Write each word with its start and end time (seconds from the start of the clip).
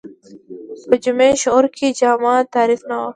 په 0.89 0.95
جمعي 1.03 1.31
شعور 1.43 1.65
کې 1.75 1.87
جامع 1.99 2.35
تعریف 2.55 2.81
نه 2.89 2.95
و 2.99 3.03